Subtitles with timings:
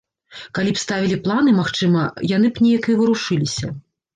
[0.57, 2.01] Калі б ставілі планы, магчыма,
[2.35, 3.67] яны б неяк і варушыліся.